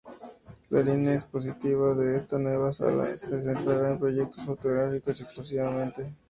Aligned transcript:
La 0.71 0.81
línea 0.81 1.13
expositiva 1.13 1.93
de 1.93 2.17
esta 2.17 2.39
nueva 2.39 2.73
sala 2.73 3.15
se 3.15 3.39
centrará 3.39 3.91
en 3.91 3.99
proyectos 3.99 4.43
fotográficos 4.43 5.21
exclusivamente. 5.21 6.11